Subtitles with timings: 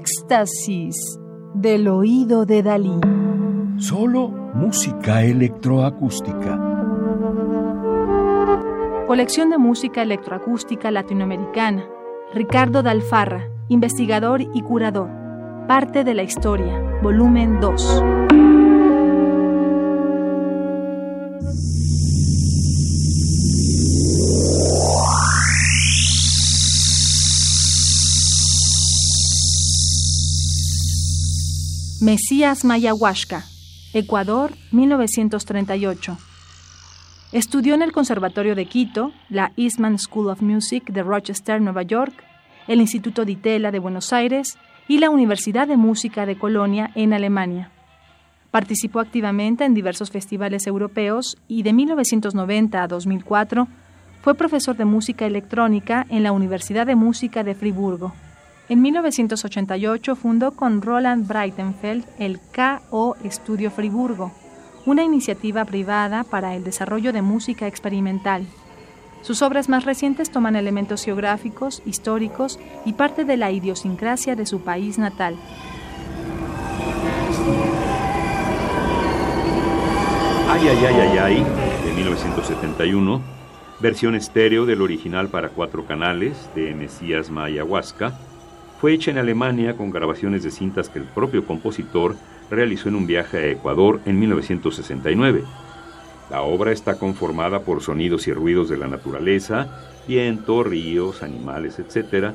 [0.00, 0.96] Éxtasis
[1.52, 2.98] del oído de Dalí.
[3.76, 6.58] Solo música electroacústica.
[9.06, 11.84] Colección de música electroacústica latinoamericana.
[12.32, 15.10] Ricardo Dalfarra, investigador y curador.
[15.68, 18.02] Parte de la historia, volumen 2.
[32.10, 33.44] Mesías Mayahuasca,
[33.92, 36.18] Ecuador, 1938.
[37.30, 42.12] Estudió en el Conservatorio de Quito, la Eastman School of Music de Rochester, Nueva York,
[42.66, 47.12] el Instituto Di Tella de Buenos Aires y la Universidad de Música de Colonia en
[47.12, 47.70] Alemania.
[48.50, 53.68] Participó activamente en diversos festivales europeos y de 1990 a 2004
[54.20, 58.12] fue profesor de música electrónica en la Universidad de Música de Friburgo.
[58.70, 64.30] En 1988 fundó con Roland Breitenfeld el KO Estudio Friburgo,
[64.86, 68.46] una iniciativa privada para el desarrollo de música experimental.
[69.22, 74.60] Sus obras más recientes toman elementos geográficos, históricos y parte de la idiosincrasia de su
[74.60, 75.34] país natal.
[80.48, 81.46] Ay, ay, ay, ay, ay,
[81.86, 83.20] de 1971,
[83.80, 88.16] versión estéreo del original para cuatro canales de Mesías Mayahuasca,
[88.80, 92.16] fue hecha en Alemania con grabaciones de cintas que el propio compositor
[92.50, 95.44] realizó en un viaje a Ecuador en 1969.
[96.30, 99.68] La obra está conformada por sonidos y ruidos de la naturaleza,
[100.08, 102.32] viento, ríos, animales, etc.,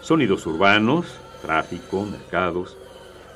[0.00, 2.76] sonidos urbanos, tráfico, mercados,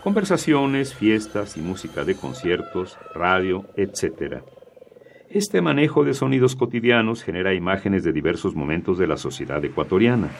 [0.02, 4.42] conversaciones, fiestas y música de conciertos, radio, etc.
[5.28, 10.30] Este manejo de sonidos cotidianos genera imágenes de diversos momentos de la sociedad ecuatoriana.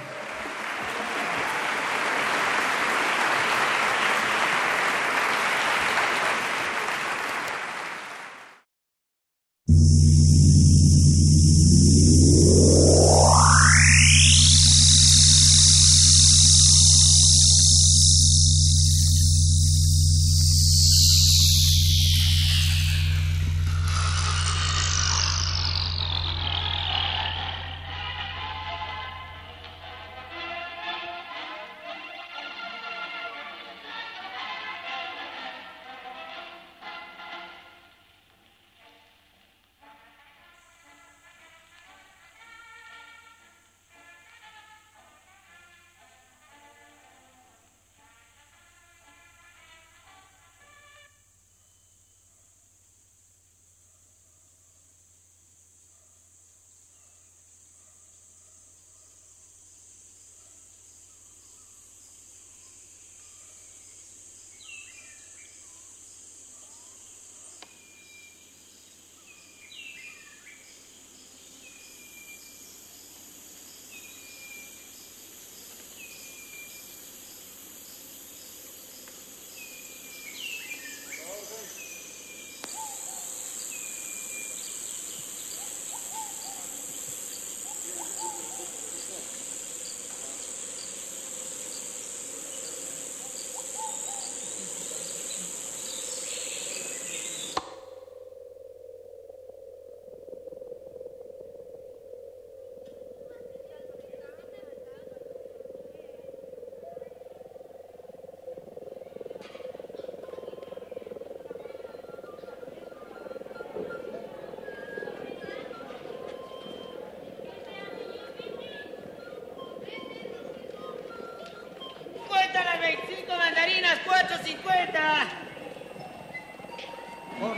[127.40, 127.54] No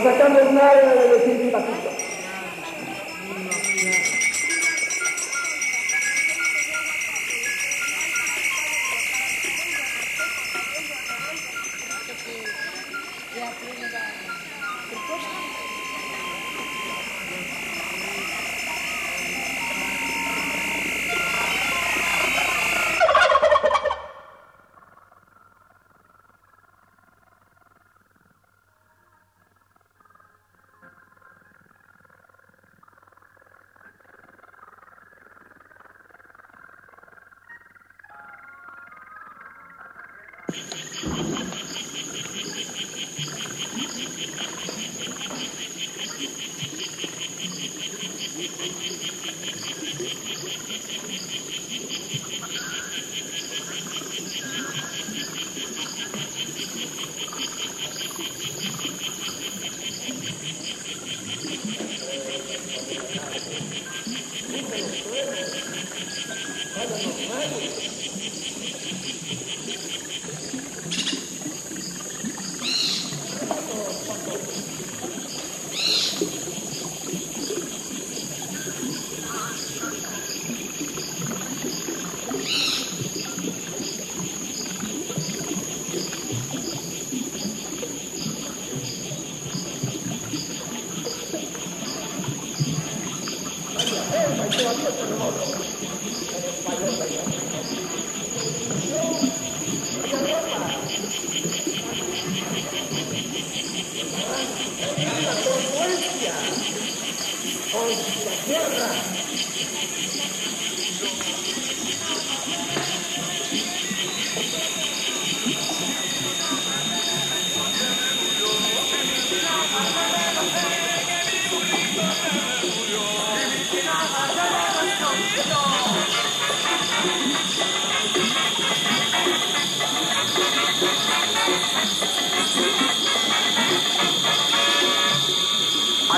[0.03, 1.53] sacarles nada de decir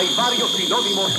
[0.04, 1.10] Hay varios sinónimos.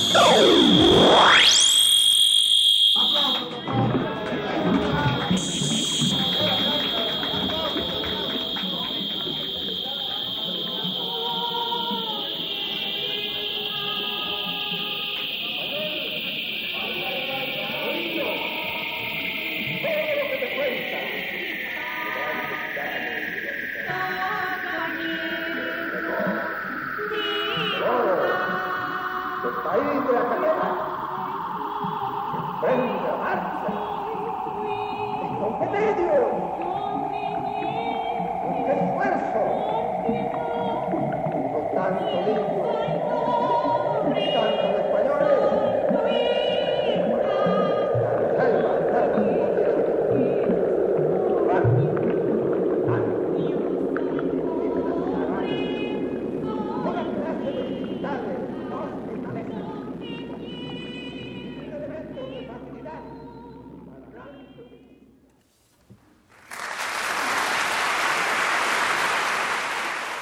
[41.76, 42.95] Tanto limpio.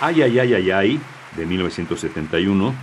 [0.06, 1.00] Ay, ay, ay, ay, ay,
[1.38, 2.74] de 1971,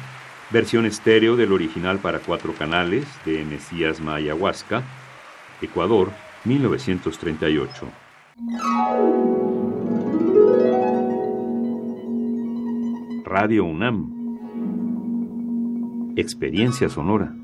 [0.50, 4.82] versión estéreo del original para cuatro canales de Mesías Mayahuasca,
[5.60, 6.12] Ecuador,
[6.46, 7.88] 1938.
[13.26, 14.14] Radio UNAM.
[16.16, 17.34] Experiencia sonora.